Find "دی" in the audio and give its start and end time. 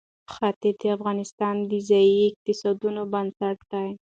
3.71-3.89